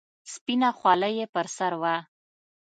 [0.33, 1.95] سپينه خولۍ يې پر سر وه.